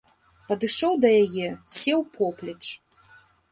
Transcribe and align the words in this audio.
Падышоў 0.47 0.95
да 1.03 1.11
яе, 1.25 1.47
сеў 1.75 1.99
поплеч. 2.19 2.59